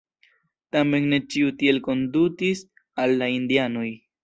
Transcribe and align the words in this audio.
Tamen 0.75 1.05
ne 1.11 1.19
ĉiu 1.35 1.51
tiel 1.61 1.81
kondutis 1.89 2.65
al 3.07 3.17
la 3.23 3.31
indianoj. 3.37 3.89